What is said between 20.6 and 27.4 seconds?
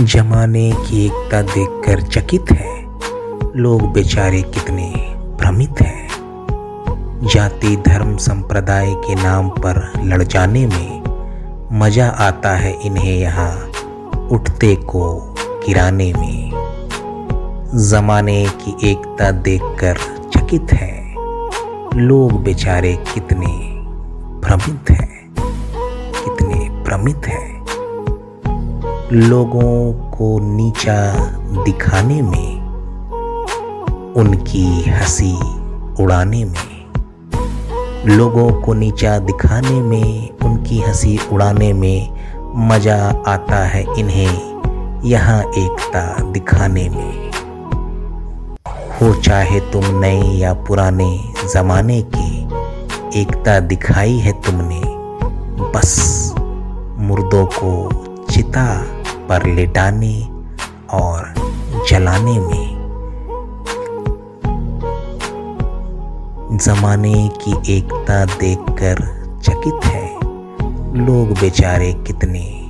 है। लोग बेचारे कितने भ्रमित हैं। कितने भ्रमित